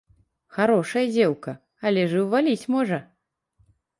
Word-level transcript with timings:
Харошая 0.55 1.03
дзеўка, 1.09 1.53
але 1.89 2.07
ж 2.13 2.19
і 2.21 2.23
ўваліць 2.25 2.69
можа! 2.77 2.99